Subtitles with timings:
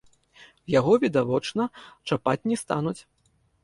[0.79, 1.69] Яго, відавочна,
[2.09, 3.01] чапаць не стануць.